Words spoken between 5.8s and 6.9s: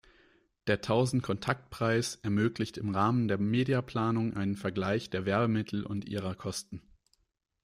und ihrer Kosten.